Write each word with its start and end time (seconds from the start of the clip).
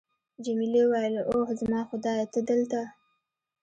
جميلې 0.43 0.81
وويل:: 0.85 1.15
اوه، 1.31 1.49
زما 1.59 1.79
خدایه، 1.89 2.25
ته 2.33 2.39
دلته! 2.49 2.81